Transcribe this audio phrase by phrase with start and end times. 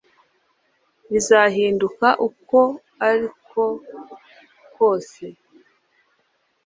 [1.11, 2.59] bizahinduka uko
[3.07, 3.61] ariko
[4.75, 5.23] kose